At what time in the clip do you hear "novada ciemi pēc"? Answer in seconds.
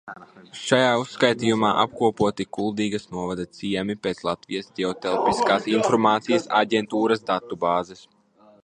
3.17-4.25